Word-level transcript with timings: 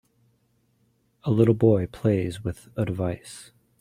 A 1.25 1.29
little 1.29 1.53
boy 1.53 1.85
plays 1.85 2.43
with 2.43 2.69
a 2.75 2.85
device. 2.87 3.51